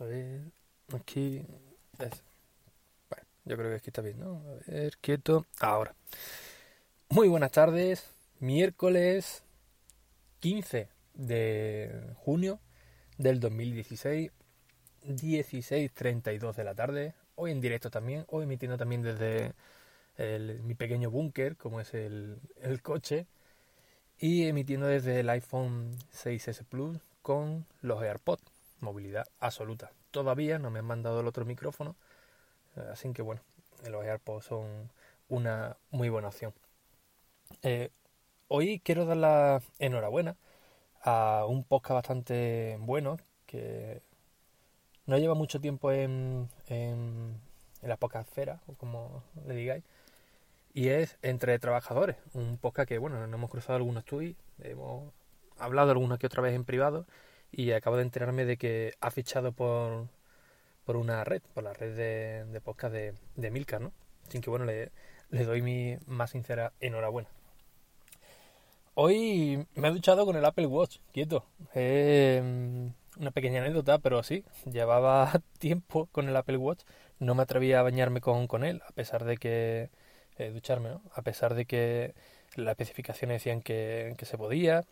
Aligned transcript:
A 0.00 0.04
ver, 0.04 0.42
aquí. 0.94 1.44
Bueno, 1.98 3.24
yo 3.44 3.56
creo 3.56 3.70
que 3.70 3.76
aquí 3.76 3.90
está 3.90 4.00
bien, 4.00 4.20
¿no? 4.20 4.44
A 4.46 4.70
ver, 4.70 4.96
quieto. 5.00 5.44
Ahora. 5.58 5.92
Muy 7.08 7.26
buenas 7.26 7.50
tardes. 7.50 8.08
Miércoles 8.38 9.42
15 10.38 10.88
de 11.14 12.14
junio 12.14 12.60
del 13.16 13.40
2016. 13.40 14.30
16.32 15.04 16.54
de 16.54 16.64
la 16.64 16.76
tarde. 16.76 17.14
Hoy 17.34 17.50
en 17.50 17.60
directo 17.60 17.90
también. 17.90 18.24
Hoy 18.28 18.44
emitiendo 18.44 18.76
también 18.76 19.02
desde 19.02 19.52
mi 20.62 20.74
pequeño 20.74 21.10
búnker, 21.10 21.56
como 21.56 21.80
es 21.80 21.92
el, 21.94 22.38
el 22.62 22.82
coche. 22.82 23.26
Y 24.16 24.46
emitiendo 24.46 24.86
desde 24.86 25.20
el 25.20 25.30
iPhone 25.30 25.96
6S 26.12 26.64
Plus 26.64 26.98
con 27.20 27.66
los 27.82 28.00
AirPods 28.00 28.57
movilidad 28.80 29.26
absoluta. 29.40 29.92
Todavía 30.10 30.58
no 30.58 30.70
me 30.70 30.78
han 30.80 30.84
mandado 30.84 31.20
el 31.20 31.26
otro 31.26 31.44
micrófono, 31.44 31.96
eh, 32.76 32.84
así 32.92 33.12
que 33.12 33.22
bueno, 33.22 33.42
los 33.88 34.04
AirPods 34.04 34.46
son 34.46 34.90
una 35.28 35.76
muy 35.90 36.08
buena 36.08 36.28
opción. 36.28 36.54
Eh, 37.62 37.90
hoy 38.48 38.80
quiero 38.80 39.04
dar 39.06 39.16
la 39.16 39.62
enhorabuena 39.78 40.36
a 41.02 41.44
un 41.48 41.64
podcast 41.64 41.94
bastante 41.94 42.76
bueno 42.80 43.18
que 43.46 44.02
no 45.06 45.16
lleva 45.16 45.34
mucho 45.34 45.60
tiempo 45.60 45.90
en, 45.92 46.48
en, 46.66 47.40
en 47.82 47.88
la 47.88 47.96
o 47.96 48.74
como 48.76 49.22
le 49.46 49.54
digáis, 49.54 49.84
y 50.74 50.88
es 50.88 51.18
Entre 51.22 51.58
Trabajadores, 51.58 52.16
un 52.34 52.58
podcast 52.58 52.88
que, 52.88 52.98
bueno, 52.98 53.18
nos 53.26 53.34
hemos 53.34 53.50
cruzado 53.50 53.76
algunos 53.76 54.04
tweets, 54.04 54.38
hemos 54.62 55.12
hablado 55.58 55.90
alguna 55.90 56.18
que 56.18 56.26
otra 56.26 56.42
vez 56.42 56.54
en 56.54 56.64
privado, 56.64 57.06
y 57.52 57.72
acabo 57.72 57.96
de 57.96 58.02
enterarme 58.02 58.44
de 58.44 58.56
que 58.56 58.94
ha 59.00 59.10
fichado 59.10 59.52
por, 59.52 60.08
por 60.84 60.96
una 60.96 61.24
red, 61.24 61.42
por 61.54 61.64
la 61.64 61.72
red 61.74 61.96
de, 61.96 62.44
de 62.46 62.60
podcast 62.60 62.92
de, 62.94 63.14
de 63.36 63.50
Milka, 63.50 63.78
¿no? 63.80 63.92
Así 64.28 64.40
que 64.40 64.50
bueno, 64.50 64.64
le, 64.66 64.90
le 65.30 65.44
doy 65.44 65.62
mi 65.62 65.96
más 66.06 66.30
sincera 66.32 66.72
enhorabuena. 66.80 67.28
Hoy 68.94 69.66
me 69.74 69.88
he 69.88 69.90
duchado 69.92 70.26
con 70.26 70.36
el 70.36 70.44
Apple 70.44 70.66
Watch, 70.66 70.98
quieto. 71.12 71.44
Eh, 71.74 72.90
una 73.18 73.30
pequeña 73.30 73.60
anécdota, 73.62 73.98
pero 73.98 74.22
sí, 74.22 74.44
llevaba 74.70 75.40
tiempo 75.58 76.06
con 76.12 76.28
el 76.28 76.36
Apple 76.36 76.56
Watch. 76.56 76.82
No 77.20 77.34
me 77.34 77.42
atrevía 77.42 77.80
a 77.80 77.82
bañarme 77.82 78.20
con, 78.20 78.46
con 78.46 78.64
él, 78.64 78.82
a 78.88 78.92
pesar 78.92 79.24
de 79.24 79.36
que... 79.36 79.90
eh, 80.38 80.50
ducharme, 80.50 80.90
¿no? 80.90 81.02
A 81.14 81.22
pesar 81.22 81.54
de 81.54 81.64
que 81.66 82.14
las 82.56 82.72
especificaciones 82.72 83.36
decían 83.36 83.62
que, 83.62 84.14
que 84.18 84.24
se 84.26 84.38
podía, 84.38 84.84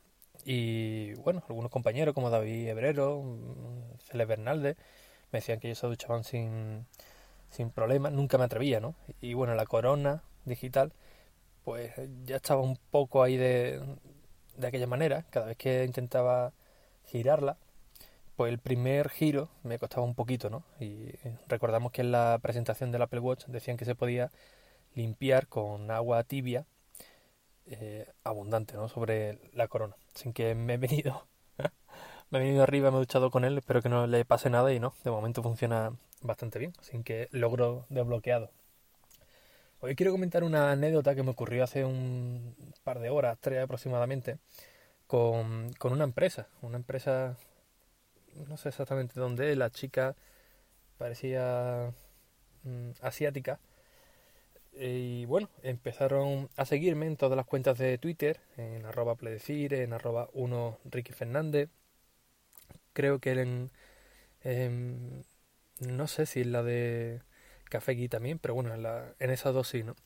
y 0.46 1.14
bueno, 1.14 1.42
algunos 1.48 1.72
compañeros 1.72 2.14
como 2.14 2.30
David 2.30 2.68
Hebrero, 2.68 3.20
mm, 3.20 3.98
Cele 3.98 4.24
Bernalde, 4.26 4.76
me 5.32 5.40
decían 5.40 5.58
que 5.58 5.66
ellos 5.66 5.80
se 5.80 5.88
duchaban 5.88 6.22
sin, 6.22 6.86
sin 7.50 7.70
problema. 7.70 8.10
Nunca 8.10 8.38
me 8.38 8.44
atrevía, 8.44 8.78
¿no? 8.78 8.94
Y 9.20 9.34
bueno, 9.34 9.56
la 9.56 9.66
corona 9.66 10.22
digital, 10.44 10.92
pues 11.64 11.92
ya 12.24 12.36
estaba 12.36 12.62
un 12.62 12.78
poco 12.90 13.24
ahí 13.24 13.36
de, 13.36 13.82
de 14.56 14.66
aquella 14.68 14.86
manera. 14.86 15.24
Cada 15.30 15.46
vez 15.46 15.56
que 15.56 15.84
intentaba 15.84 16.52
girarla, 17.06 17.56
pues 18.36 18.52
el 18.52 18.58
primer 18.60 19.08
giro 19.10 19.48
me 19.64 19.78
costaba 19.80 20.06
un 20.06 20.14
poquito, 20.14 20.48
¿no? 20.48 20.64
Y 20.80 21.12
recordamos 21.48 21.92
que 21.92 22.02
en 22.02 22.12
la 22.12 22.38
presentación 22.40 22.92
del 22.92 23.02
Apple 23.02 23.20
Watch 23.20 23.46
decían 23.46 23.76
que 23.76 23.84
se 23.84 23.96
podía 23.96 24.30
limpiar 24.94 25.48
con 25.48 25.90
agua 25.90 26.22
tibia 26.24 26.66
eh, 27.66 28.06
abundante, 28.24 28.74
¿no? 28.74 28.88
Sobre 28.88 29.38
la 29.52 29.68
corona. 29.68 29.96
Así 30.14 30.32
que 30.32 30.54
me 30.54 30.74
he 30.74 30.76
venido, 30.78 31.26
me 32.30 32.38
he 32.38 32.42
venido 32.42 32.62
arriba, 32.62 32.90
me 32.90 32.96
he 32.96 33.00
duchado 33.00 33.30
con 33.30 33.44
él, 33.44 33.58
espero 33.58 33.82
que 33.82 33.88
no 33.88 34.06
le 34.06 34.24
pase 34.24 34.50
nada 34.50 34.72
y 34.72 34.80
no, 34.80 34.94
de 35.04 35.10
momento 35.10 35.42
funciona 35.42 35.92
bastante 36.22 36.58
bien, 36.58 36.72
así 36.80 37.02
que 37.02 37.28
logro 37.32 37.86
desbloqueado. 37.88 38.50
Hoy 39.80 39.94
quiero 39.94 40.12
comentar 40.12 40.42
una 40.42 40.70
anécdota 40.72 41.14
que 41.14 41.22
me 41.22 41.30
ocurrió 41.30 41.62
hace 41.64 41.84
un 41.84 42.54
par 42.82 42.98
de 43.00 43.10
horas, 43.10 43.38
tres 43.40 43.62
aproximadamente, 43.62 44.38
con, 45.06 45.72
con 45.74 45.92
una 45.92 46.04
empresa, 46.04 46.48
una 46.62 46.76
empresa, 46.76 47.36
no 48.48 48.56
sé 48.56 48.70
exactamente 48.70 49.20
dónde, 49.20 49.54
la 49.56 49.70
chica 49.70 50.16
parecía 50.98 51.92
mm, 52.64 52.90
asiática, 53.02 53.60
y 54.78 55.24
bueno, 55.26 55.48
empezaron 55.62 56.48
a 56.56 56.66
seguirme 56.66 57.06
en 57.06 57.16
todas 57.16 57.36
las 57.36 57.46
cuentas 57.46 57.78
de 57.78 57.98
Twitter, 57.98 58.40
en 58.56 58.84
arroba 58.86 59.16
pledecir, 59.16 59.74
en 59.74 59.92
arroba 59.92 60.28
1 60.34 60.78
Ricky 60.84 61.12
Fernández. 61.12 61.70
Creo 62.92 63.20
que 63.20 63.32
en, 63.32 63.70
en- 64.42 65.26
no 65.80 66.06
sé 66.08 66.26
si 66.26 66.42
en 66.42 66.52
la 66.52 66.62
de 66.64 67.22
Café 67.70 67.94
Gui 67.94 68.08
también, 68.08 68.38
pero 68.38 68.54
bueno, 68.54 68.74
en, 68.74 68.82
la, 68.84 69.14
en 69.20 69.30
esas 69.30 69.54
dos 69.54 69.68
sí, 69.68 69.84
¿no? 69.84 69.96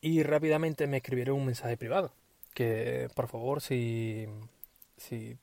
Y 0.00 0.22
rápidamente 0.22 0.86
me 0.86 0.98
escribieron 0.98 1.36
un 1.36 1.46
mensaje 1.46 1.76
privado, 1.76 2.12
que 2.54 3.08
por 3.14 3.28
favor 3.28 3.60
si, 3.60 4.26
si 4.96 5.36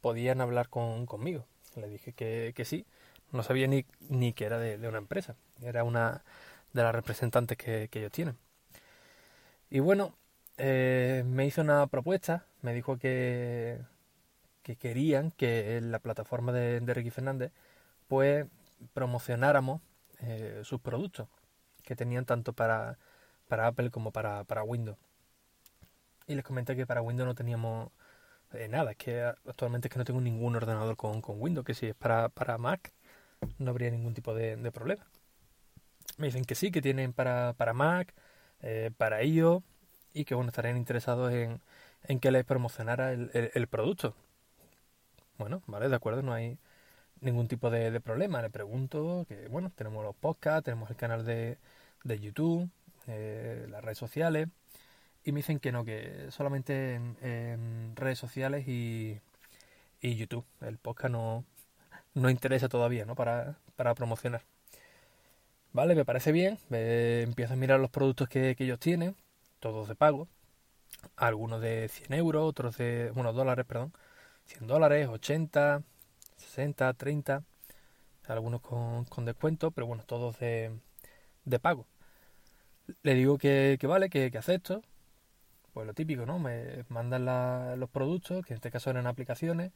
podían 0.00 0.40
hablar 0.40 0.68
con, 0.68 1.06
conmigo. 1.06 1.46
Le 1.76 1.88
dije 1.88 2.12
que, 2.12 2.52
que 2.54 2.64
sí, 2.64 2.86
no 3.32 3.42
sabía 3.42 3.66
ni, 3.66 3.84
ni 4.08 4.32
que 4.32 4.44
era 4.44 4.58
de 4.58 4.88
una 4.88 4.98
empresa, 4.98 5.36
era 5.62 5.82
una 5.84 6.24
de 6.74 6.82
las 6.82 6.94
representantes 6.94 7.56
que, 7.56 7.88
que 7.90 8.00
ellos 8.00 8.12
tienen. 8.12 8.36
Y 9.70 9.80
bueno, 9.80 10.14
eh, 10.58 11.24
me 11.26 11.46
hizo 11.46 11.62
una 11.62 11.86
propuesta, 11.86 12.44
me 12.62 12.74
dijo 12.74 12.98
que, 12.98 13.80
que 14.62 14.76
querían 14.76 15.30
que 15.32 15.76
en 15.76 15.90
la 15.90 15.98
plataforma 15.98 16.52
de, 16.52 16.80
de 16.80 16.94
Ricky 16.94 17.10
Fernández 17.10 17.52
pues 18.08 18.46
promocionáramos 18.92 19.80
eh, 20.20 20.60
sus 20.64 20.80
productos 20.80 21.28
que 21.82 21.96
tenían 21.96 22.24
tanto 22.24 22.52
para, 22.52 22.98
para 23.48 23.66
Apple 23.66 23.90
como 23.90 24.12
para, 24.12 24.44
para 24.44 24.62
Windows. 24.62 24.98
Y 26.26 26.34
les 26.34 26.44
comenté 26.44 26.76
que 26.76 26.86
para 26.86 27.02
Windows 27.02 27.26
no 27.26 27.34
teníamos 27.34 27.90
eh, 28.52 28.68
nada, 28.68 28.92
es 28.92 28.96
que 28.96 29.22
actualmente 29.22 29.88
es 29.88 29.92
que 29.92 29.98
no 29.98 30.04
tengo 30.04 30.20
ningún 30.20 30.56
ordenador 30.56 30.96
con, 30.96 31.20
con 31.20 31.40
Windows, 31.40 31.66
que 31.66 31.74
si 31.74 31.86
es 31.86 31.94
para, 31.94 32.28
para 32.28 32.58
Mac 32.58 32.92
no 33.58 33.70
habría 33.70 33.90
ningún 33.90 34.14
tipo 34.14 34.34
de, 34.34 34.56
de 34.56 34.72
problema. 34.72 35.04
Me 36.18 36.26
dicen 36.26 36.44
que 36.44 36.54
sí, 36.54 36.70
que 36.70 36.82
tienen 36.82 37.12
para, 37.12 37.54
para 37.54 37.72
Mac, 37.72 38.14
eh, 38.62 38.90
para 38.96 39.22
iOS 39.22 39.62
y 40.12 40.24
que 40.24 40.34
bueno, 40.34 40.48
estarían 40.50 40.76
interesados 40.76 41.32
en, 41.32 41.60
en 42.04 42.20
que 42.20 42.30
les 42.30 42.44
promocionara 42.44 43.12
el, 43.12 43.30
el- 43.54 43.66
producto. 43.68 44.14
Bueno, 45.38 45.62
vale, 45.66 45.88
de 45.88 45.96
acuerdo, 45.96 46.22
no 46.22 46.32
hay 46.32 46.58
ningún 47.20 47.48
tipo 47.48 47.70
de, 47.70 47.90
de 47.90 48.00
problema. 48.00 48.42
Le 48.42 48.50
pregunto 48.50 49.26
que, 49.28 49.48
bueno, 49.48 49.72
tenemos 49.74 50.04
los 50.04 50.14
podcasts, 50.16 50.64
tenemos 50.64 50.90
el 50.90 50.96
canal 50.96 51.24
de, 51.24 51.58
de 52.04 52.20
YouTube, 52.20 52.70
eh, 53.08 53.66
las 53.70 53.84
redes 53.84 53.98
sociales, 53.98 54.48
y 55.24 55.32
me 55.32 55.38
dicen 55.40 55.60
que 55.60 55.72
no, 55.72 55.84
que 55.84 56.28
solamente 56.30 56.94
en, 56.96 57.16
en 57.22 57.96
redes 57.96 58.18
sociales 58.18 58.68
y, 58.68 59.20
y 60.00 60.16
YouTube. 60.16 60.46
El 60.62 60.78
podcast 60.78 61.12
no, 61.12 61.44
no 62.14 62.30
interesa 62.30 62.68
todavía, 62.68 63.06
¿no? 63.06 63.14
Para, 63.16 63.58
para 63.76 63.94
promocionar. 63.94 64.42
Vale, 65.74 65.94
me 65.94 66.06
parece 66.06 66.32
bien. 66.32 66.58
Eh, 66.70 67.22
empiezo 67.26 67.52
a 67.54 67.56
mirar 67.56 67.80
los 67.80 67.90
productos 67.90 68.28
que, 68.28 68.54
que 68.56 68.64
ellos 68.64 68.78
tienen, 68.80 69.16
todos 69.60 69.88
de 69.88 69.94
pago. 69.96 70.28
Algunos 71.16 71.60
de 71.62 71.88
100 71.88 72.14
euros, 72.14 72.44
otros 72.48 72.78
de, 72.78 73.12
bueno, 73.14 73.32
dólares, 73.34 73.66
perdón. 73.66 73.92
100 74.46 74.66
dólares, 74.68 75.08
80, 75.08 75.82
60, 76.38 76.92
30. 76.94 77.44
Algunos 78.28 78.62
con, 78.62 79.04
con 79.06 79.24
descuento, 79.26 79.70
pero 79.72 79.86
bueno, 79.88 80.04
todos 80.06 80.38
de, 80.40 80.72
de 81.46 81.60
pago. 81.60 81.86
Le 83.02 83.14
digo 83.14 83.38
que, 83.38 83.76
que 83.80 83.86
vale, 83.86 84.08
que, 84.10 84.30
que 84.30 84.38
acepto. 84.38 84.82
Pues 85.74 85.86
lo 85.86 85.94
típico, 85.94 86.26
¿no? 86.26 86.38
Me 86.40 86.84
mandan 86.90 87.24
la- 87.26 87.76
los 87.76 87.90
productos, 87.90 88.44
que 88.46 88.54
en 88.54 88.56
este 88.56 88.70
caso 88.72 88.90
eran 88.90 89.06
aplicaciones. 89.08 89.72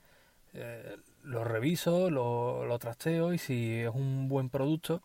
eh, 0.54 0.96
los 1.24 1.46
reviso, 1.46 2.10
lo 2.10 2.78
trasteo 2.80 3.32
y 3.34 3.38
si 3.38 3.80
es 3.82 3.90
un 3.94 4.28
buen 4.28 4.50
producto, 4.50 5.02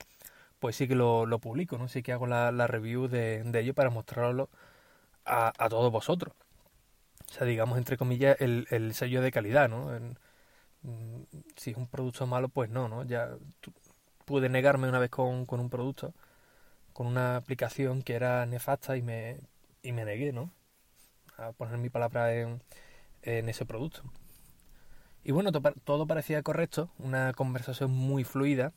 pues 0.63 0.77
sí 0.77 0.87
que 0.87 0.95
lo, 0.95 1.27
lo 1.27 1.39
publico, 1.41 1.77
¿no? 1.77 1.89
Sí 1.89 2.03
que 2.03 2.13
hago 2.13 2.25
la, 2.27 2.51
la 2.53 2.67
review 2.67 3.09
de, 3.09 3.43
de 3.43 3.59
ello 3.61 3.75
para 3.75 3.91
mostrarlo 3.91 4.49
a, 5.25 5.53
a 5.57 5.69
todos 5.69 5.91
vosotros. 5.91 6.35
O 7.29 7.33
sea, 7.33 7.45
digamos, 7.47 7.77
entre 7.77 7.97
comillas, 7.97 8.37
el, 8.41 8.67
el 8.71 8.93
sello 8.95 9.21
de 9.21 9.31
calidad, 9.31 9.69
¿no? 9.69 9.89
Mm, 10.83 11.23
si 11.57 11.71
es 11.71 11.77
un 11.77 11.87
producto 11.87 12.27
malo, 12.27 12.49
pues 12.49 12.69
no, 12.69 12.87
¿no? 12.89 13.03
Ya 13.05 13.29
pude 14.25 14.49
negarme 14.49 14.89
una 14.89 14.99
vez 14.99 15.09
con, 15.11 15.45
con 15.45 15.59
un 15.61 15.69
producto, 15.69 16.13
con 16.93 17.07
una 17.07 17.37
aplicación 17.37 18.03
que 18.03 18.15
era 18.15 18.45
nefasta 18.47 18.97
y 18.97 19.03
me, 19.03 19.39
y 19.83 19.93
me 19.93 20.05
negué, 20.05 20.33
¿no? 20.33 20.51
A 21.37 21.53
poner 21.53 21.77
mi 21.79 21.89
palabra 21.91 22.35
en, 22.35 22.61
en 23.23 23.49
ese 23.49 23.65
producto. 23.65 24.03
Y 25.23 25.31
bueno, 25.31 25.51
todo 25.51 26.05
parecía 26.07 26.43
correcto, 26.43 26.91
una 26.99 27.33
conversación 27.33 27.91
muy 27.91 28.23
fluida, 28.23 28.73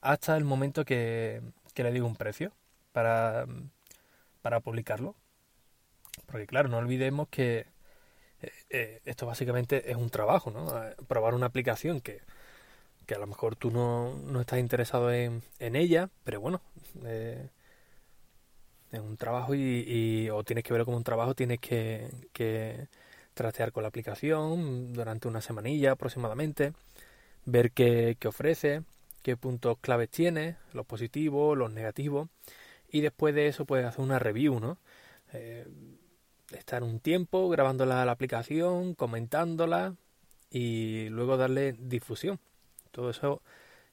hasta 0.00 0.36
el 0.36 0.44
momento 0.44 0.84
que, 0.84 1.42
que 1.74 1.82
le 1.82 1.92
digo 1.92 2.06
un 2.06 2.16
precio 2.16 2.52
para, 2.92 3.46
para 4.42 4.60
publicarlo. 4.60 5.14
Porque 6.26 6.46
claro, 6.46 6.68
no 6.68 6.78
olvidemos 6.78 7.28
que 7.28 7.66
eh, 8.42 8.52
eh, 8.70 9.00
esto 9.04 9.26
básicamente 9.26 9.90
es 9.90 9.96
un 9.96 10.10
trabajo, 10.10 10.50
¿no? 10.50 10.66
Probar 11.08 11.34
una 11.34 11.46
aplicación 11.46 12.00
que, 12.00 12.20
que 13.06 13.14
a 13.14 13.18
lo 13.18 13.26
mejor 13.26 13.56
tú 13.56 13.70
no, 13.70 14.14
no 14.16 14.40
estás 14.40 14.58
interesado 14.58 15.12
en, 15.12 15.42
en, 15.58 15.76
ella, 15.76 16.10
pero 16.24 16.40
bueno, 16.40 16.60
eh, 17.04 17.48
es 18.92 19.00
un 19.00 19.16
trabajo 19.16 19.54
y, 19.54 19.84
y, 19.86 20.30
o 20.30 20.44
tienes 20.44 20.64
que 20.64 20.72
verlo 20.72 20.84
como 20.84 20.96
un 20.96 21.04
trabajo, 21.04 21.34
tienes 21.34 21.60
que, 21.60 22.08
que 22.32 22.88
trastear 23.34 23.72
con 23.72 23.82
la 23.82 23.88
aplicación 23.88 24.92
durante 24.92 25.28
una 25.28 25.40
semanilla 25.40 25.92
aproximadamente, 25.92 26.72
ver 27.46 27.72
qué, 27.72 28.16
ofrece, 28.26 28.82
qué 29.22 29.36
puntos 29.36 29.78
claves 29.80 30.10
tiene, 30.10 30.56
los 30.72 30.86
positivos, 30.86 31.56
los 31.56 31.72
negativos, 31.72 32.28
y 32.90 33.00
después 33.00 33.34
de 33.34 33.46
eso 33.46 33.64
puedes 33.64 33.86
hacer 33.86 34.00
una 34.00 34.18
review, 34.18 34.60
¿no? 34.60 34.78
Eh, 35.32 35.66
estar 36.52 36.82
un 36.82 37.00
tiempo 37.00 37.48
grabándola 37.48 38.02
a 38.02 38.04
la 38.04 38.12
aplicación, 38.12 38.94
comentándola 38.94 39.94
y 40.50 41.08
luego 41.10 41.36
darle 41.36 41.72
difusión. 41.72 42.40
Todo 42.90 43.10
eso 43.10 43.42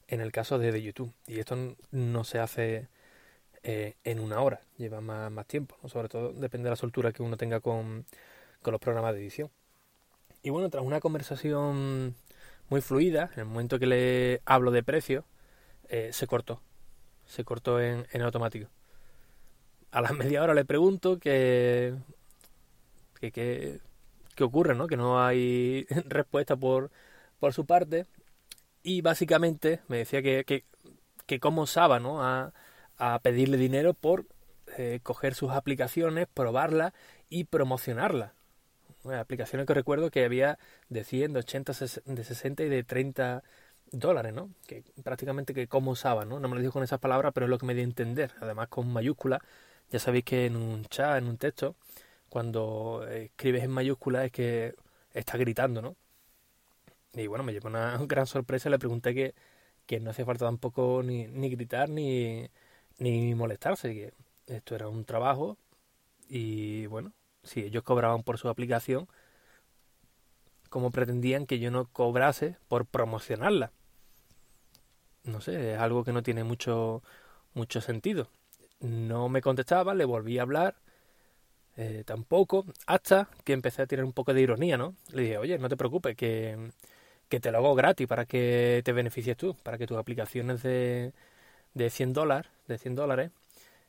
en 0.08 0.22
el 0.22 0.32
caso 0.32 0.58
de, 0.58 0.82
YouTube. 0.82 1.14
Y 1.28 1.40
esto 1.40 1.76
no 1.92 2.24
se 2.24 2.40
hace 2.40 2.88
eh, 3.64 3.96
en 4.04 4.20
una 4.20 4.42
hora, 4.42 4.62
lleva 4.78 5.02
más, 5.02 5.46
tiempo. 5.48 5.76
Sobre 5.88 6.10
todo 6.10 6.34
depende 6.34 6.66
de 6.66 6.72
la 6.72 6.76
soltura 6.76 7.12
que 7.12 7.24
uno 7.24 7.38
tenga 7.38 7.60
con, 7.60 8.06
con 8.62 8.72
los 8.72 8.82
programas 8.82 9.14
de 9.14 9.22
edición. 9.22 9.52
Y 10.42 10.50
bueno, 10.50 10.70
tras 10.70 10.84
una 10.84 11.00
conversación 11.00 12.16
muy 12.70 12.82
fluida, 12.82 13.32
en 13.34 13.40
el 13.42 13.46
momento 13.46 13.80
que 13.80 13.86
le 13.86 14.42
hablo 14.46 14.72
de 14.72 14.84
precio, 14.84 15.26
eh, 15.90 16.10
se 16.14 16.28
cortó. 16.28 16.62
Se 17.26 17.44
cortó 17.44 17.80
en, 17.82 18.06
automático. 18.22 18.70
A 19.92 20.02
la 20.02 20.12
media 20.14 20.44
hora 20.44 20.54
le 20.54 20.66
pregunto 20.66 21.20
que, 21.20 21.96
que, 23.20 23.32
que, 23.32 24.44
ocurre, 24.44 24.76
¿no? 24.76 24.88
Que 24.88 24.98
no 24.98 25.24
hay 25.24 25.86
respuesta 26.06 26.56
por, 26.56 26.92
por 27.40 27.54
su 27.54 27.66
parte. 27.66 28.06
Y 28.84 29.02
básicamente 29.02 29.82
me 29.88 29.98
decía 29.98 30.22
que, 30.22 30.44
que, 30.46 30.66
que 31.26 31.40
cómo 31.40 31.64
osaba, 31.64 32.00
¿no? 32.00 32.24
A, 32.24 32.54
a 32.98 33.20
pedirle 33.20 33.58
dinero 33.58 33.94
por 33.94 34.26
eh, 34.78 35.00
coger 35.04 35.36
sus 35.36 35.52
aplicaciones, 35.52 36.28
probarlas 36.34 36.94
y 37.30 37.46
promocionarlas 37.46 38.37
aplicaciones 39.06 39.68
que 39.68 39.74
recuerdo 39.74 40.12
que 40.12 40.26
había 40.26 40.60
de 40.90 41.04
100, 41.04 41.34
de 41.34 41.40
80, 41.40 41.74
de 42.06 42.24
60 42.24 42.64
y 42.64 42.70
de 42.70 42.84
30 42.84 43.44
dólares, 43.92 44.34
¿no? 44.34 44.50
Que 44.68 44.84
prácticamente 45.04 45.54
que 45.54 45.68
cómo 45.68 45.92
usaba, 45.92 46.26
¿no? 46.26 46.40
No 46.40 46.48
me 46.50 46.56
lo 46.56 46.62
dijo 46.62 46.74
con 46.74 46.84
esas 46.84 47.00
palabras, 47.00 47.32
pero 47.34 47.46
es 47.46 47.50
lo 47.50 47.58
que 47.58 47.66
me 47.66 47.74
dio 47.74 47.84
a 47.84 47.86
entender. 47.86 48.34
Además 48.42 48.68
con 48.70 48.92
mayúsculas, 48.92 49.42
ya 49.92 50.00
sabéis 50.00 50.26
que 50.26 50.46
en 50.46 50.56
un 50.56 50.86
chat, 50.86 51.18
en 51.18 51.28
un 51.28 51.38
texto, 51.38 51.76
cuando 52.30 53.08
escribes 53.10 53.64
en 53.64 53.72
mayúsculas 53.72 54.26
es 54.26 54.32
que 54.32 54.76
está 55.14 55.38
gritando, 55.38 55.82
¿no? 55.82 55.96
Y 57.14 57.28
bueno, 57.28 57.44
me 57.44 57.54
llevó 57.54 57.68
una 57.70 57.98
gran 58.08 58.28
sorpresa, 58.28 58.70
le 58.70 58.80
pregunté 58.80 59.14
que, 59.16 59.34
que 59.86 60.00
no 60.00 60.12
hacía 60.12 60.26
falta 60.26 60.46
tampoco 60.46 61.02
ni, 61.04 61.28
ni 61.28 61.50
gritar 61.50 61.90
ni, 61.90 62.50
ni 63.00 63.36
molestarse, 63.36 63.94
que 63.94 64.14
esto 64.48 64.76
era 64.76 64.88
un 64.88 65.06
trabajo 65.06 65.58
y 66.30 66.86
bueno, 66.88 67.14
si 67.48 67.62
ellos 67.62 67.84
cobraban 67.84 68.24
por 68.24 68.38
su 68.38 68.50
aplicación, 68.50 69.08
¿cómo 70.70 70.92
pretendían 70.92 71.46
que 71.46 71.60
yo 71.60 71.72
no 71.72 71.86
cobrase 71.92 72.58
por 72.68 72.86
promocionarla? 72.86 73.72
No 75.24 75.42
sé, 75.42 75.74
es 75.74 75.80
algo 75.80 76.04
que 76.04 76.14
no 76.14 76.24
tiene 76.24 76.44
mucho, 76.44 77.04
mucho 77.54 77.82
sentido. 77.82 78.30
No 78.80 79.30
me 79.30 79.42
contestaba, 79.42 79.94
le 79.94 80.06
volví 80.06 80.40
a 80.40 80.44
hablar, 80.44 80.76
eh, 81.78 82.04
tampoco, 82.06 82.66
hasta 82.88 83.30
que 83.44 83.54
empecé 83.54 83.84
a 83.84 83.88
tener 83.88 84.06
un 84.06 84.14
poco 84.14 84.34
de 84.34 84.42
ironía, 84.42 84.78
¿no? 84.78 84.96
Le 85.12 85.24
dije, 85.24 85.38
oye, 85.38 85.58
no 85.60 85.70
te 85.70 85.78
preocupes, 85.78 86.16
que, 86.16 86.72
que 87.30 87.40
te 87.40 87.52
lo 87.52 87.60
hago 87.60 87.76
gratis 87.76 88.08
para 88.08 88.26
que 88.26 88.82
te 88.86 88.94
beneficies 88.94 89.38
tú, 89.38 89.56
para 89.64 89.78
que 89.78 89.88
tus 89.88 89.98
aplicaciones 89.98 90.64
de, 90.64 91.14
de 91.74 91.90
100 91.90 92.14
dólares, 92.14 92.52
de 92.68 92.78
100 92.78 92.96
dólares, 92.96 93.32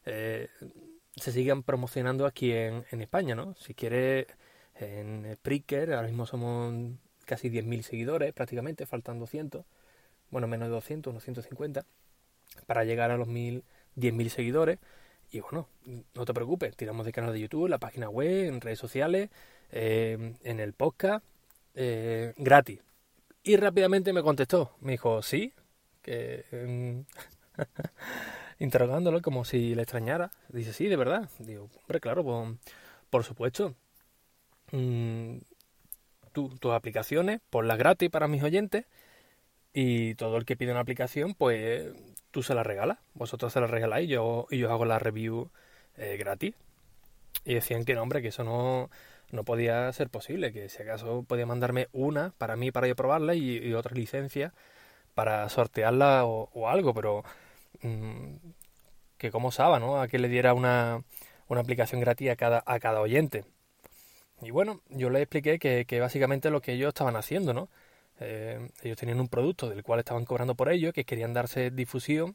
eh, 0.07 0.49
se 1.17 1.33
sigan 1.33 1.63
promocionando 1.63 2.27
aquí 2.27 2.53
en, 2.53 2.85
en 2.91 3.03
España, 3.03 3.35
¿no? 3.35 3.55
Si 3.55 3.75
quieres, 3.75 4.27
en 4.75 5.31
Spreaker, 5.35 5.93
ahora 5.93 6.09
mismo 6.09 6.27
somos 6.27 6.75
casi 7.25 7.51
10.000 7.51 7.83
seguidores 7.83 8.33
prácticamente, 8.33 8.87
faltan 8.87 9.19
200, 9.19 9.65
bueno, 10.31 10.47
menos 10.47 10.69
de 10.69 10.75
200, 10.75 11.11
unos 11.11 11.23
150, 11.25 11.85
para 12.67 12.85
llegar 12.85 13.11
a 13.11 13.17
los 13.17 13.29
10.000 13.29 14.29
seguidores. 14.29 14.79
Y 15.31 15.41
bueno, 15.41 15.69
no 16.15 16.25
te 16.25 16.33
preocupes, 16.33 16.75
tiramos 16.77 17.05
de 17.05 17.13
canal 17.13 17.33
de 17.33 17.41
YouTube, 17.41 17.69
la 17.69 17.79
página 17.79 18.09
web, 18.09 18.47
en 18.47 18.61
redes 18.63 18.79
sociales, 18.79 19.29
eh, 19.71 20.35
en 20.43 20.61
el 20.61 20.73
podcast, 20.73 21.25
eh, 21.75 22.33
gratis. 22.39 22.81
Y 23.43 23.57
rápidamente 23.57 24.13
me 24.13 24.23
contestó, 24.23 24.77
me 24.81 24.93
dijo, 24.93 25.23
sí, 25.23 25.53
que... 26.03 27.05
Interrogándolo 28.59 29.23
como 29.23 29.45
si 29.45 29.75
le 29.75 29.83
extrañara. 29.83 30.31
Dice, 30.49 30.73
sí, 30.73 30.87
de 30.89 30.97
verdad. 30.97 31.29
Digo, 31.39 31.69
hombre, 31.83 32.01
claro, 32.01 32.25
pues, 32.25 32.59
por 33.11 33.25
supuesto. 33.25 33.75
Mm, 34.73 35.39
tus 36.33 36.73
aplicaciones, 36.73 37.41
las 37.63 37.79
gratis 37.79 38.11
para 38.11 38.29
mis 38.29 38.43
oyentes. 38.43 38.85
Y 39.73 40.15
todo 40.15 40.37
el 40.39 40.45
que 40.45 40.57
pide 40.57 40.73
una 40.73 40.81
aplicación, 40.81 41.35
pues 41.35 41.93
tú 42.31 42.43
se 42.43 42.55
la 42.55 42.63
regalas. 42.63 42.99
Vosotros 43.15 43.53
se 43.53 43.61
la 43.61 43.67
regaláis 43.67 44.09
y 44.09 44.13
yo, 44.13 44.47
y 44.51 44.59
yo 44.59 44.73
hago 44.73 44.85
la 44.85 44.99
review 44.99 45.51
eh, 45.97 46.17
gratis. 46.19 46.55
Y 47.45 47.55
decían 47.55 47.85
que 47.85 47.95
no, 47.95 48.03
hombre, 48.03 48.23
que 48.23 48.29
eso 48.29 48.45
no, 48.45 48.91
no 49.31 49.45
podía 49.45 49.93
ser 49.93 50.11
posible. 50.11 50.53
Que 50.53 50.69
si 50.69 50.83
acaso 50.83 51.25
podía 51.25 51.47
mandarme 51.47 51.89
una 51.93 52.33
para 52.39 52.57
mí, 52.57 52.73
para 52.73 52.89
yo 52.89 52.97
probarla, 52.97 53.35
y, 53.35 53.73
otra 53.75 53.95
licencia 53.95 54.53
para 55.15 55.49
sortearla 55.49 56.25
o, 56.25 56.51
o 56.55 56.69
algo. 56.69 56.95
Pero 56.95 57.25
que 59.19 59.31
como 59.31 59.49
osaba, 59.49 59.79
¿no? 59.79 60.01
A 60.01 60.09
que 60.09 60.19
le 60.19 60.29
diera 60.29 60.55
una, 60.55 61.03
una 61.49 61.61
aplicación 61.61 62.01
gratis 62.01 62.31
a 62.31 62.37
cada, 62.37 62.63
a 62.67 62.79
cada 62.81 63.01
oyente. 63.01 63.45
Y 64.43 64.51
bueno, 64.51 64.81
yo 64.89 65.11
le 65.11 65.21
expliqué 65.21 65.59
que, 65.59 65.85
que 65.87 66.01
básicamente 66.01 66.51
lo 66.51 66.61
que 66.61 66.73
ellos 66.73 66.89
estaban 66.89 67.17
haciendo, 67.17 67.53
¿no? 67.55 67.69
Eh, 68.21 68.71
ellos 68.83 68.97
tenían 68.97 69.21
un 69.21 69.29
producto 69.29 69.69
del 69.69 69.83
cual 69.83 70.01
estaban 70.01 70.25
cobrando 70.25 70.55
por 70.55 70.71
ello, 70.71 70.93
que 70.93 71.05
querían 71.05 71.35
darse 71.35 71.71
difusión 71.71 72.35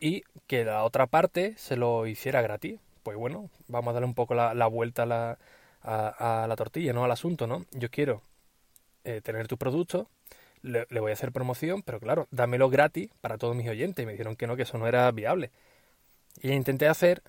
y 0.00 0.22
que 0.46 0.64
la 0.64 0.84
otra 0.84 1.06
parte 1.06 1.54
se 1.56 1.76
lo 1.76 2.06
hiciera 2.06 2.42
gratis. 2.42 2.80
Pues 3.02 3.16
bueno, 3.16 3.50
vamos 3.68 3.90
a 3.90 3.94
darle 3.94 4.06
un 4.06 4.14
poco 4.14 4.34
la, 4.34 4.54
la 4.54 4.66
vuelta 4.66 5.04
a 5.04 5.06
la, 5.06 5.38
a, 5.82 6.46
la 6.48 6.56
tortilla, 6.56 6.92
¿no? 6.92 7.04
Al 7.04 7.10
asunto, 7.10 7.46
¿no? 7.46 7.64
Yo 7.72 7.90
quiero 7.90 8.22
eh, 9.04 9.20
tener 9.22 9.48
tu 9.48 9.56
producto, 9.56 10.08
le, 10.62 10.86
voy 11.00 11.10
a 11.10 11.14
hacer 11.14 11.32
promoción, 11.32 11.82
pero 11.82 12.00
claro, 12.00 12.28
dámelo 12.30 12.70
gratis 12.70 13.10
para 13.20 13.38
todos 13.38 13.56
mis 13.56 13.68
oyentes. 13.68 14.02
Y 14.02 14.06
me 14.06 14.12
dijeron 14.12 14.36
que 14.36 14.46
no, 14.46 14.56
que 14.56 14.62
eso 14.62 14.78
no 14.78 14.86
era 14.86 15.10
viable. 15.12 15.50
Y 16.40 16.52
intenté 16.52 16.88
hacer 16.88 17.22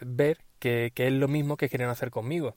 ver 0.00 0.38
que, 0.58 0.92
es 0.94 1.12
lo 1.12 1.28
mismo 1.28 1.56
que 1.56 1.68
querían 1.68 1.90
hacer 1.90 2.10
conmigo. 2.10 2.54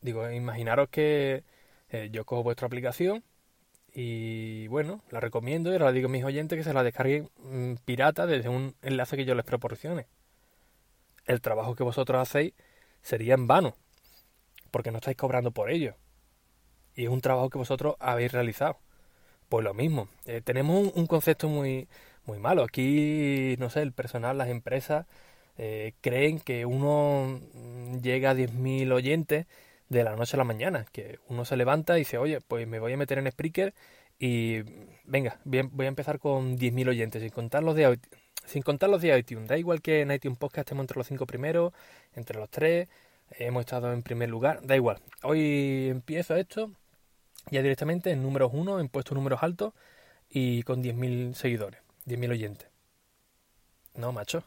Digo, 0.00 0.28
imaginaros 0.30 0.88
que 0.88 1.44
eh, 1.90 2.08
yo 2.12 2.24
cojo 2.24 2.42
vuestra 2.42 2.66
aplicación 2.66 3.22
y 3.94 4.66
bueno, 4.68 5.02
la 5.10 5.20
recomiendo 5.20 5.70
y 5.70 5.74
ahora 5.74 5.92
digo 5.92 6.08
a 6.08 6.10
mis 6.10 6.24
oyentes 6.24 6.56
que 6.56 6.64
se 6.64 6.72
la 6.72 6.82
descarguen 6.82 7.30
mm, 7.36 7.74
pirata 7.84 8.26
desde 8.26 8.48
un 8.48 8.74
enlace 8.82 9.16
que 9.16 9.24
yo 9.24 9.34
les 9.34 9.44
proporcione. 9.44 10.06
El 11.26 11.40
trabajo 11.40 11.74
que 11.74 11.84
vosotros 11.84 12.20
hacéis 12.20 12.54
sería 13.02 13.34
en 13.34 13.46
vano, 13.46 13.76
porque 14.70 14.90
no 14.90 14.98
estáis 14.98 15.16
cobrando 15.16 15.50
por 15.52 15.70
ello. 15.70 15.94
Y 16.94 17.04
es 17.04 17.10
un 17.10 17.20
trabajo 17.20 17.50
que 17.50 17.58
vosotros 17.58 17.96
habéis 18.00 18.32
realizado. 18.32 18.78
Pues 19.52 19.64
lo 19.64 19.74
mismo, 19.74 20.08
eh, 20.24 20.40
tenemos 20.42 20.90
un, 20.94 21.06
concepto 21.06 21.46
muy, 21.46 21.86
muy 22.24 22.38
malo. 22.38 22.64
Aquí, 22.64 23.54
no 23.58 23.68
sé, 23.68 23.82
el 23.82 23.92
personal, 23.92 24.38
las 24.38 24.48
empresas 24.48 25.04
eh, 25.58 25.92
creen 26.00 26.40
que 26.40 26.64
uno 26.64 27.38
mm, 27.52 27.98
llega 28.00 28.30
a 28.30 28.34
10.000 28.34 28.90
oyentes 28.92 29.46
de 29.90 30.04
la 30.04 30.16
noche 30.16 30.36
a 30.36 30.38
la 30.38 30.44
mañana, 30.44 30.86
que 30.90 31.18
uno 31.28 31.44
se 31.44 31.58
levanta 31.58 31.96
y 31.96 32.00
dice, 32.00 32.16
oye, 32.16 32.40
pues 32.40 32.66
me 32.66 32.78
voy 32.80 32.94
a 32.94 32.96
meter 32.96 33.18
en 33.18 33.30
Spreaker 33.30 33.74
y 34.18 34.62
venga, 35.04 35.38
voy 35.44 35.84
a 35.84 35.88
empezar 35.88 36.18
con 36.18 36.56
10.000 36.56 36.88
oyentes, 36.88 37.20
sin 37.20 37.30
contar 37.30 37.62
los 37.62 37.76
de 37.76 37.98
sin 38.46 38.62
contar 38.62 38.88
los 38.88 39.02
de 39.02 39.18
iTunes. 39.18 39.48
Da 39.48 39.58
igual 39.58 39.82
que 39.82 40.00
en 40.00 40.12
iTunes 40.12 40.38
Podcast 40.38 40.60
estemos 40.60 40.84
entre 40.84 40.96
los 40.96 41.06
cinco 41.06 41.26
primeros, 41.26 41.74
entre 42.14 42.38
los 42.38 42.48
tres, 42.48 42.88
hemos 43.32 43.60
estado 43.60 43.92
en 43.92 44.02
primer 44.02 44.30
lugar, 44.30 44.60
da 44.62 44.76
igual. 44.76 45.02
Hoy 45.22 45.88
empiezo 45.90 46.36
esto 46.36 46.70
ya 47.50 47.62
directamente 47.62 48.10
en 48.10 48.22
números 48.22 48.50
uno, 48.54 48.80
en 48.80 48.88
puestos 48.88 49.14
números 49.14 49.42
altos 49.42 49.74
y 50.28 50.62
con 50.62 50.82
10.000 50.82 51.34
seguidores, 51.34 51.80
10.000 52.06 52.30
oyentes. 52.30 52.68
No, 53.94 54.12
macho. 54.12 54.44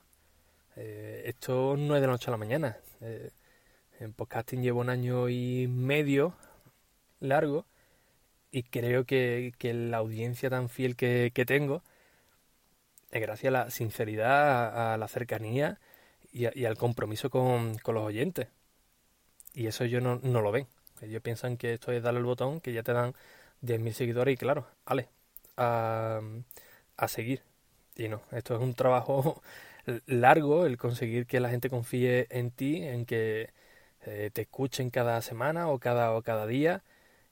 Eh, 0.76 1.24
esto 1.26 1.78
no 1.78 1.96
es 1.96 2.02
de 2.02 2.08
la 2.08 2.14
noche 2.14 2.30
a 2.30 2.32
la 2.32 2.38
mañana. 2.38 2.78
Eh, 3.02 3.32
en 4.00 4.14
podcasting 4.14 4.62
llevo 4.62 4.82
un 4.82 4.90
año 4.90 5.30
y 5.30 5.68
medio 5.68 6.36
largo 7.20 7.66
y 8.52 8.64
creo 8.64 9.06
que, 9.06 9.54
la 9.62 9.98
audiencia 9.98 10.50
tan 10.50 10.70
fiel 10.70 10.96
que, 10.96 11.32
tengo 11.46 11.84
es 13.12 13.22
gracias 13.22 13.50
a 13.50 13.52
la 13.52 13.70
sinceridad, 13.70 14.94
a, 14.94 14.98
la 14.98 15.08
cercanía 15.08 15.80
y, 16.32 16.66
al 16.66 16.78
compromiso 16.78 17.30
con, 17.30 17.78
los 17.86 18.04
oyentes. 18.04 18.48
Y 19.54 19.68
eso 19.68 19.86
yo 19.86 20.02
no, 20.02 20.20
no 20.24 20.42
lo 20.42 20.52
ven. 20.52 20.68
Ellos 21.02 21.22
piensan 21.22 21.58
que 21.58 21.74
esto 21.74 21.92
es 21.92 22.04
darle 22.04 22.20
el 22.20 22.26
botón, 22.26 22.62
que 22.62 22.74
ya 22.74 22.84
te 22.84 22.94
dan 22.94 23.14
10.000 23.62 23.94
seguidores 23.94 24.34
y 24.34 24.38
claro, 24.38 24.68
vale, 24.86 25.10
a, 25.58 26.22
seguir. 27.08 27.42
Y 27.96 28.08
no, 28.10 28.22
esto 28.32 28.56
es 28.56 28.62
un 28.62 28.74
trabajo 28.74 29.42
largo, 30.08 30.66
el 30.66 30.78
conseguir 30.78 31.28
que 31.28 31.40
la 31.40 31.50
gente 31.50 31.70
confíe 31.70 32.28
en 32.30 32.52
ti, 32.52 32.84
en 32.84 33.06
que 33.06 33.52
eh, 34.06 34.30
te 34.34 34.42
escuchen 34.44 34.90
cada 34.90 35.22
semana 35.22 35.70
o 35.70 35.80
cada, 35.80 36.14
o 36.14 36.22
cada 36.22 36.48
día 36.48 36.84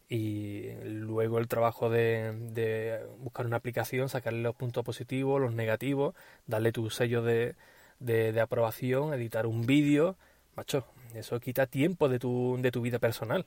y 0.10 0.72
luego 0.84 1.39
el 1.39 1.48
trabajo 1.48 1.89
de, 1.89 2.34
de, 2.51 3.00
buscar 3.20 3.46
una 3.48 3.58
aplicación, 3.58 4.10
sacarle 4.10 4.41
los 4.41 4.55
puntos 4.55 4.84
positivos, 4.86 5.41
los 5.41 5.53
negativos, 5.53 6.13
darle 6.46 6.72
tu 6.72 6.89
sello 6.89 7.24
de, 7.24 7.55
de, 8.00 8.39
aprobación, 8.39 9.13
editar 9.13 9.48
un 9.48 9.65
vídeo, 9.65 10.17
macho, 10.55 10.86
eso 11.13 11.39
quita 11.39 11.67
tiempo 11.67 12.10
de 12.10 12.19
tu, 12.19 12.57
de 12.60 12.72
tu 12.72 12.81
vida 12.81 13.00
personal 13.00 13.45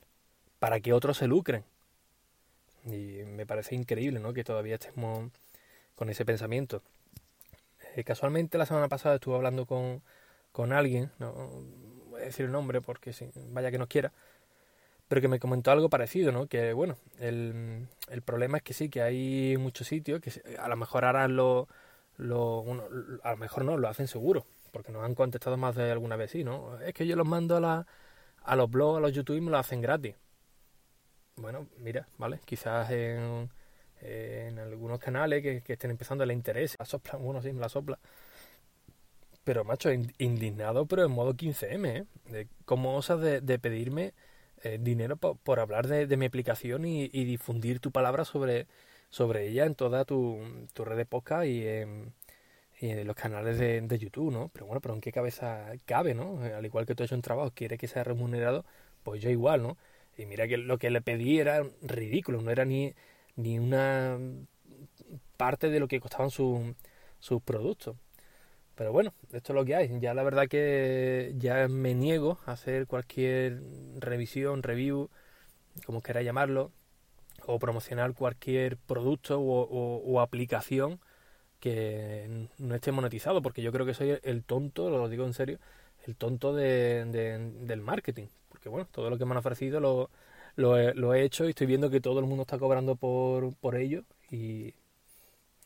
para 0.58 0.80
que 0.80 0.92
otros 0.92 1.18
se 1.18 1.26
lucren. 1.26 1.64
Y 2.84 3.25
me 3.25 3.46
parece 3.46 3.75
increíble 3.75 4.20
¿no? 4.20 4.32
que 4.32 4.44
todavía 4.44 4.76
estemos 4.76 5.30
con 5.94 6.08
ese 6.08 6.25
pensamiento. 6.25 6.82
Eh, 7.96 8.04
casualmente 8.04 8.58
la 8.58 8.66
semana 8.66 8.88
pasada 8.88 9.16
estuve 9.16 9.36
hablando 9.36 9.66
con, 9.66 10.02
con 10.52 10.72
alguien, 10.72 11.10
no 11.18 11.32
voy 12.10 12.22
a 12.22 12.25
decir 12.26 12.46
el 12.46 12.52
nombre 12.52 12.80
porque 12.80 13.12
vaya 13.50 13.70
que 13.70 13.78
no 13.78 13.88
quiera, 13.88 14.12
pero 15.08 15.20
que 15.20 15.28
me 15.28 15.38
comentó 15.38 15.70
algo 15.70 15.88
parecido, 15.88 16.32
¿no? 16.32 16.46
Que 16.46 16.72
bueno, 16.72 16.96
el, 17.18 17.88
el 18.10 18.22
problema 18.22 18.58
es 18.58 18.62
que 18.62 18.75
sí, 18.75 18.88
que 18.88 19.02
hay 19.02 19.56
muchos 19.58 19.86
sitios 19.86 20.20
que 20.20 20.32
a 20.58 20.68
lo 20.68 20.76
mejor 20.76 21.04
harán 21.04 21.36
lo, 21.36 21.68
lo 22.16 22.64
a 23.22 23.30
lo 23.32 23.36
mejor 23.36 23.64
no, 23.64 23.76
lo 23.76 23.88
hacen 23.88 24.08
seguro, 24.08 24.46
porque 24.76 24.92
nos 24.92 25.02
han 25.04 25.14
contestado 25.14 25.56
más 25.56 25.75
de 25.75 25.90
alguna 25.90 26.16
vez, 26.16 26.33
sí, 26.33 26.45
¿no? 26.45 26.78
Es 26.80 26.92
que 26.92 27.06
yo 27.06 27.16
los 27.16 27.26
mando 27.26 27.56
a, 27.56 27.61
la, 27.61 27.87
a 28.42 28.56
los 28.56 28.71
blogs, 28.71 28.99
a 28.99 29.00
los 29.00 29.12
YouTube 29.12 29.37
y 29.37 29.40
me 29.40 29.50
lo 29.50 29.56
hacen 29.56 29.80
gratis. 29.80 30.14
Bueno, 31.37 31.66
mira, 31.78 32.06
¿vale? 32.18 32.40
Quizás 32.45 32.90
en, 32.90 33.50
en 34.02 34.59
algunos 34.59 34.99
canales 34.99 35.42
que, 35.42 35.62
que 35.62 35.73
estén 35.75 35.90
empezando 35.90 36.26
le 36.26 36.35
interese, 36.35 36.76
la 36.78 36.85
sopla, 36.85 37.16
bueno, 37.16 37.40
sí, 37.40 37.52
me 37.54 37.61
la 37.61 37.71
sopla 37.71 37.99
pero, 39.47 39.64
macho, 39.64 39.90
indignado, 40.18 40.87
pero 40.87 41.04
en 41.04 41.12
modo 41.12 41.35
15M, 41.35 41.87
¿eh? 41.87 42.04
De 42.33 42.49
¿Cómo 42.64 42.97
osas 42.97 43.21
de, 43.21 43.59
pedirme 43.61 44.12
eh, 44.64 44.78
dinero 44.80 45.16
por, 45.16 45.61
hablar 45.61 45.87
de, 45.87 46.16
mi 46.16 46.26
aplicación 46.26 46.85
y, 46.85 47.09
difundir 47.25 47.78
tu 47.78 47.92
palabra 47.92 48.25
sobre, 48.25 48.66
sobre 49.09 49.47
ella 49.47 49.64
en 49.66 49.76
toda 49.76 50.04
tu, 50.04 50.40
tu 50.75 50.85
red 50.85 50.97
de 50.97 51.06
podcast 51.06 51.47
y 51.47 51.64
en, 51.64 52.12
los 52.80 53.16
canales 53.16 53.59
de, 53.59 53.99
YouTube, 53.99 54.33
¿no? 54.33 54.50
Pero 54.52 54.66
bueno, 54.66 54.80
pero 54.80 54.95
¿en 54.95 55.00
qué 55.00 55.12
cabeza 55.12 55.73
cabe, 55.87 56.14
no? 56.14 56.40
Al 56.42 56.64
igual 56.64 56.87
que 56.87 56.95
tú 56.95 57.02
has 57.02 57.09
hecho 57.09 57.16
un 57.16 57.23
trabajo, 57.23 57.52
quiere 57.54 57.78
que 57.78 57.88
sea 57.88 58.04
remunerado, 58.04 58.64
pues 59.02 59.23
yo 59.23 59.30
igual, 59.30 59.62
¿no? 59.62 59.78
Y 60.18 60.26
mira 60.26 60.49
que 60.49 60.56
lo 60.56 60.78
que 60.78 60.90
le 60.90 61.00
pedí 61.02 61.38
era 61.38 61.64
ridículo, 61.83 62.40
no 62.42 62.50
era 62.50 62.64
ni, 62.64 62.95
ni 63.37 63.59
una 63.59 64.18
parte 65.37 65.71
de 65.71 65.80
lo 65.80 65.88
que 65.88 66.00
costaban 66.00 66.30
sus 66.30 67.42
productos. 67.45 67.97
Pero 68.76 68.92
bueno, 68.92 69.14
esto 69.33 69.52
es 69.52 69.54
lo 69.54 69.64
que 69.64 69.75
hay. 69.75 70.00
Ya 70.00 70.14
la 70.14 70.23
verdad 70.23 70.49
que 70.49 71.35
ya 71.38 71.66
me 71.68 71.95
niego 71.95 72.38
a 72.47 72.52
hacer 72.52 72.87
cualquier 72.87 73.62
revisión, 73.99 74.62
review, 74.62 75.11
como 75.87 76.02
queráis 76.02 76.26
llamarlo, 76.26 76.73
o 77.47 77.59
promocionar 77.59 78.12
cualquier 78.14 78.76
producto 78.76 79.40
o, 79.40 80.21
aplicación 80.21 81.00
que 81.66 82.49
no 82.58 82.76
esté 82.76 82.92
monetizado, 82.92 83.42
porque 83.42 83.61
yo 83.61 83.73
creo 83.73 83.85
que 83.85 83.92
soy 83.92 84.16
el 84.23 84.44
tonto, 84.44 84.88
lo 84.88 85.08
digo 85.08 85.25
en 85.26 85.35
serio, 85.35 85.58
el 86.06 86.14
tonto 86.14 86.54
de, 86.54 87.04
del 87.04 87.80
marketing. 87.80 88.28
Porque 88.49 88.68
bueno, 88.68 88.87
todo 88.92 89.11
lo 89.11 89.18
que 89.18 89.25
me 89.25 89.32
han 89.32 89.38
ofrecido 89.38 89.80
lo, 89.80 90.08
lo, 90.54 90.78
he, 90.78 90.94
lo 90.94 91.12
he 91.12 91.25
hecho 91.25 91.44
y 91.44 91.49
estoy 91.49 91.66
viendo 91.66 91.90
que 91.90 92.00
todo 92.00 92.20
el 92.20 92.26
mundo 92.26 92.42
está 92.42 92.56
cobrando 92.56 92.94
por, 92.94 93.52
por 93.56 93.75
ello 93.75 94.04
y, 94.30 94.75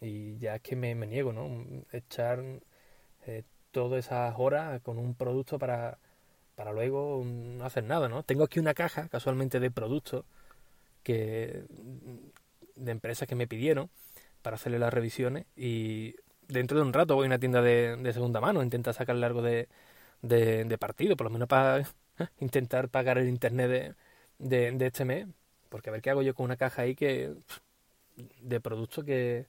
y 0.00 0.38
ya 0.38 0.54
es 0.54 0.62
que 0.62 0.74
me, 0.74 0.94
me 0.94 1.06
niego, 1.06 1.34
¿no? 1.34 1.66
Echar 1.92 2.42
eh, 3.26 3.42
todas 3.70 4.06
esas 4.06 4.34
horas 4.38 4.80
con 4.80 4.96
un 4.96 5.14
producto 5.14 5.58
para, 5.58 5.98
para 6.54 6.72
luego 6.72 7.22
no 7.26 7.62
hacer 7.66 7.84
nada, 7.84 8.08
¿no? 8.08 8.22
Tengo 8.22 8.44
aquí 8.44 8.58
una 8.58 8.72
caja 8.72 9.08
casualmente 9.08 9.60
de 9.60 9.70
productos 9.70 10.24
que 11.02 11.64
de 12.74 12.90
empresas 12.90 13.28
que 13.28 13.34
me 13.34 13.46
pidieron 13.46 13.90
para 14.42 14.56
hacerle 14.56 14.78
las 14.78 14.92
revisiones 14.92 15.46
y 15.56 16.14
dentro 16.48 16.78
de 16.78 16.84
un 16.84 16.92
rato 16.92 17.14
voy 17.14 17.24
a 17.24 17.28
una 17.28 17.38
tienda 17.38 17.62
de, 17.62 17.96
de 17.96 18.12
segunda 18.12 18.40
mano, 18.40 18.62
intenta 18.62 18.92
sacarle 18.92 19.26
algo 19.26 19.42
de, 19.42 19.68
de, 20.22 20.78
partido, 20.78 21.16
por 21.16 21.26
lo 21.26 21.30
menos 21.30 21.48
para 21.48 21.84
intentar 22.40 22.88
pagar 22.88 23.18
el 23.18 23.28
internet 23.28 23.96
de, 24.38 24.72
de, 24.72 24.86
este 24.86 25.04
mes, 25.04 25.26
porque 25.68 25.90
a 25.90 25.92
ver 25.92 26.02
qué 26.02 26.10
hago 26.10 26.22
yo 26.22 26.34
con 26.34 26.44
una 26.44 26.56
caja 26.56 26.82
ahí 26.82 26.94
que 26.94 27.34
de 28.42 28.60
productos 28.60 29.04
que, 29.04 29.46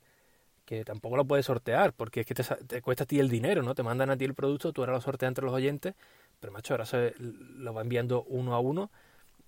que 0.65 0.85
tampoco 0.85 1.17
lo 1.17 1.25
puedes 1.25 1.45
sortear, 1.45 1.93
porque 1.93 2.21
es 2.21 2.25
que 2.25 2.35
te, 2.35 2.81
cuesta 2.81 3.03
a 3.03 3.07
ti 3.07 3.19
el 3.19 3.29
dinero, 3.29 3.63
¿no? 3.63 3.75
Te 3.75 3.83
mandan 3.83 4.09
a 4.09 4.17
ti 4.17 4.25
el 4.25 4.33
producto, 4.35 4.71
tú 4.71 4.81
ahora 4.81 4.93
lo 4.93 5.01
sorteas 5.01 5.29
entre 5.29 5.45
los 5.45 5.53
oyentes, 5.53 5.95
pero 6.39 6.53
macho, 6.53 6.73
ahora 6.73 6.85
se 6.85 7.13
lo 7.19 7.73
va 7.73 7.81
enviando 7.81 8.23
uno 8.23 8.53
a 8.55 8.59
uno 8.59 8.91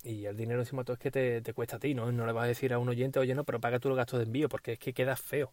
y 0.04 0.26
el 0.26 0.36
dinero 0.36 0.60
encima 0.60 0.84
todo 0.84 0.94
es 0.94 1.00
que 1.00 1.10
te, 1.10 1.54
cuesta 1.54 1.76
a 1.76 1.78
ti, 1.78 1.94
¿no? 1.94 2.12
No 2.12 2.26
le 2.26 2.32
vas 2.32 2.44
a 2.44 2.48
decir 2.48 2.72
a 2.74 2.78
un 2.78 2.88
oyente, 2.88 3.18
oye, 3.18 3.34
no, 3.34 3.44
pero 3.44 3.60
paga 3.60 3.78
tú 3.78 3.88
los 3.88 3.96
gastos 3.96 4.18
de 4.18 4.26
envío, 4.26 4.48
porque 4.50 4.72
es 4.74 4.78
que 4.78 4.92
queda 4.92 5.16
feo, 5.16 5.52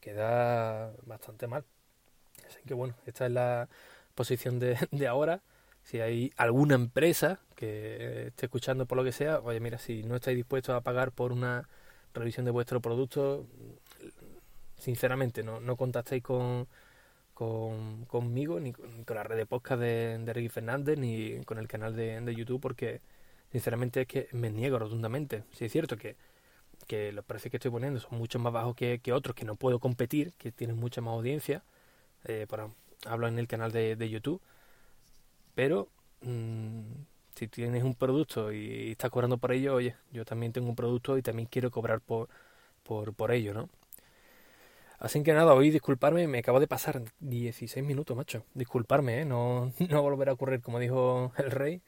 queda 0.00 0.92
bastante 1.06 1.46
mal. 1.46 1.64
Así 2.48 2.60
que 2.66 2.74
bueno, 2.74 2.96
esta 3.06 3.26
es 3.26 3.32
la 3.32 3.68
posición 4.14 4.58
de, 4.58 4.76
ahora. 5.08 5.42
Si 5.82 6.00
hay 6.00 6.32
alguna 6.36 6.74
empresa 6.74 7.40
que 7.54 8.28
esté 8.28 8.46
escuchando 8.46 8.86
por 8.86 8.96
lo 8.96 9.04
que 9.04 9.12
sea, 9.12 9.40
oye, 9.40 9.60
mira, 9.60 9.78
si 9.78 10.02
no 10.02 10.16
estáis 10.16 10.36
dispuestos 10.36 10.74
a 10.74 10.80
pagar 10.80 11.12
por 11.12 11.30
una 11.32 11.68
revisión 12.14 12.44
de 12.46 12.50
vuestro 12.52 12.80
producto, 12.80 13.46
sinceramente, 14.78 15.42
no, 15.42 15.60
no 15.60 15.76
contactéis 15.76 16.22
con, 16.22 16.68
con, 17.34 18.06
conmigo, 18.06 18.60
ni 18.60 18.72
con, 18.72 19.04
la 19.08 19.24
red 19.24 19.36
de 19.36 19.46
podcast 19.46 19.80
de, 19.80 20.18
de 20.18 20.32
Ricky 20.32 20.48
Fernández, 20.48 20.98
ni 20.98 21.42
con 21.44 21.58
el 21.58 21.68
canal 21.68 21.94
de, 21.94 22.20
de, 22.20 22.34
YouTube, 22.34 22.60
porque 22.60 23.00
sinceramente 23.54 24.00
es 24.00 24.08
que 24.08 24.28
me 24.32 24.50
niego 24.50 24.80
rotundamente. 24.80 25.44
Si 25.52 25.64
es 25.64 25.70
cierto 25.70 25.96
que, 25.96 26.16
que 26.88 27.12
los 27.12 27.24
precios 27.24 27.52
que 27.52 27.58
estoy 27.58 27.70
poniendo 27.70 28.00
son 28.00 28.18
mucho 28.18 28.40
más 28.40 28.52
bajos 28.52 28.76
que, 28.76 29.00
que 29.00 29.12
otros, 29.12 29.36
que 29.36 29.44
no 29.44 29.54
puedo 29.56 29.78
competir, 29.80 30.32
que 30.38 30.52
tienen 30.52 30.76
mucha 30.76 31.00
más 31.00 31.14
audiencia, 31.14 31.62
eh, 32.24 32.46
hablo 33.06 33.28
en 33.28 33.38
el 33.38 33.48
canal 33.48 33.72
de, 33.72 33.96
de 33.96 34.10
YouTube, 34.10 34.42
pero 35.54 35.88
mmm, 36.22 36.82
si 37.36 37.48
tienes 37.48 37.84
un 37.84 37.94
producto 37.94 38.52
y 38.52 38.92
estás 38.92 39.10
cobrando 39.10 39.38
por 39.38 39.52
ello, 39.52 39.74
oye, 39.74 39.96
yo 40.12 40.24
también 40.24 40.52
tengo 40.52 40.68
un 40.68 40.76
producto 40.76 41.18
y 41.18 41.22
también 41.22 41.48
quiero 41.50 41.70
cobrar 41.70 42.00
por, 42.00 42.28
por, 42.84 43.14
por 43.14 43.32
ello, 43.32 43.54
¿no? 43.54 43.70
Así 44.98 45.22
que 45.22 45.32
nada, 45.34 45.54
hoy 45.54 45.70
disculparme, 45.70 46.26
me 46.28 46.38
acabo 46.38 46.60
de 46.60 46.66
pasar 46.68 47.02
16 47.20 47.84
minutos, 47.84 48.16
macho. 48.16 48.44
Disculparme, 48.54 49.20
¿eh? 49.20 49.24
no, 49.24 49.72
no 49.90 50.02
volverá 50.02 50.30
a 50.32 50.34
ocurrir, 50.34 50.60
como 50.62 50.78
dijo 50.78 51.32
el 51.38 51.50
rey. 51.50 51.82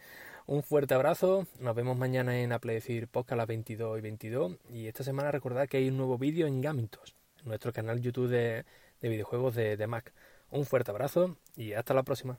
Un 0.48 0.62
fuerte 0.62 0.94
abrazo, 0.94 1.48
nos 1.58 1.74
vemos 1.74 1.98
mañana 1.98 2.38
en 2.38 2.52
Apledecir 2.52 3.08
Podcast 3.08 3.32
a 3.32 3.36
las 3.36 3.46
22 3.48 3.98
y 3.98 4.00
22. 4.00 4.52
Y 4.70 4.86
esta 4.86 5.02
semana 5.02 5.32
recordad 5.32 5.66
que 5.66 5.78
hay 5.78 5.88
un 5.88 5.96
nuevo 5.96 6.18
vídeo 6.18 6.46
en 6.46 6.60
Gamintos, 6.60 7.16
nuestro 7.42 7.72
canal 7.72 8.00
YouTube 8.00 8.28
de, 8.28 8.64
de 9.00 9.08
videojuegos 9.08 9.56
de, 9.56 9.76
de 9.76 9.86
Mac. 9.88 10.12
Un 10.52 10.64
fuerte 10.64 10.92
abrazo 10.92 11.36
y 11.56 11.72
hasta 11.72 11.94
la 11.94 12.04
próxima. 12.04 12.38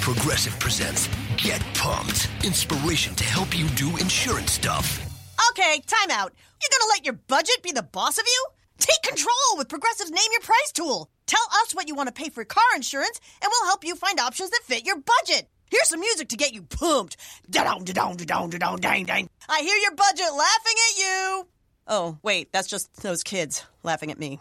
Progressive 0.00 0.58
presents 0.58 1.08
Get 1.36 1.60
Pumped. 1.74 2.28
Inspiration 2.44 3.14
to 3.14 3.24
help 3.24 3.56
you 3.56 3.68
do 3.70 3.96
insurance 3.98 4.52
stuff 4.52 5.06
Okay, 5.50 5.80
time 5.86 6.10
out. 6.10 6.32
You're 6.62 6.78
gonna 6.78 6.90
let 6.90 7.04
your 7.04 7.14
budget 7.14 7.62
be 7.62 7.72
the 7.72 7.82
boss 7.82 8.18
of 8.18 8.24
you? 8.26 8.46
Take 8.78 9.02
control 9.02 9.56
with 9.56 9.68
Progressive's 9.68 10.10
Name 10.10 10.28
Your 10.32 10.40
Price 10.42 10.72
tool. 10.72 11.10
Tell 11.26 11.42
us 11.62 11.74
what 11.74 11.88
you 11.88 11.94
want 11.94 12.08
to 12.08 12.14
pay 12.14 12.28
for 12.28 12.44
car 12.44 12.62
insurance, 12.76 13.20
and 13.42 13.50
we'll 13.50 13.68
help 13.68 13.84
you 13.84 13.94
find 13.94 14.20
options 14.20 14.50
that 14.50 14.60
fit 14.64 14.86
your 14.86 14.96
budget. 14.96 15.48
Here's 15.70 15.88
some 15.88 16.00
music 16.00 16.28
to 16.28 16.36
get 16.36 16.52
you 16.52 16.62
pumped. 16.62 17.16
Da-dong, 17.48 17.84
da-dong, 17.84 18.16
da-dong, 18.16 18.50
da-dong, 18.50 18.76
dang, 18.78 19.04
dang. 19.04 19.28
I 19.48 19.60
hear 19.60 19.76
your 19.76 19.94
budget 19.94 20.32
laughing 20.32 20.76
at 20.90 20.98
you. 20.98 21.48
Oh, 21.86 22.18
wait, 22.22 22.52
that's 22.52 22.68
just 22.68 23.02
those 23.02 23.22
kids 23.22 23.64
laughing 23.82 24.10
at 24.10 24.18
me. 24.18 24.40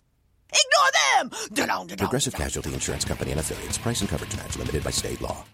Ignore 0.51 1.30
them! 1.32 1.50
Da-dong, 1.54 1.88
da-dong, 1.88 1.98
Progressive 1.98 2.34
Casualty 2.34 2.74
Insurance 2.74 3.06
Company 3.06 3.32
and 3.32 3.39
affiliates. 3.39 3.78
Price 3.78 4.01
and 4.01 4.10
coverage 4.10 4.36
match 4.36 4.58
limited 4.58 4.84
by 4.84 4.92
state 4.92 5.22
law. 5.22 5.46